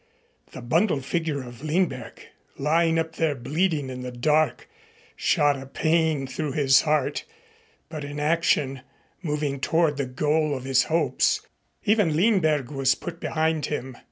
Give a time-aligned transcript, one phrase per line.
[0.53, 2.25] The bundled figure of Lindberg,
[2.57, 4.67] lying up there bleeding in the dark,
[5.15, 7.23] shot a pain through his heart,
[7.87, 8.81] but in action,
[9.21, 11.41] moving toward the goal of his hopes,
[11.85, 13.95] even Lindberg was put behind him.